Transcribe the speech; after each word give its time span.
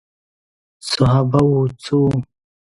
صحابه 0.89 1.41
وو 1.49 1.61
څخه 1.83 1.95
وو. 2.03 2.17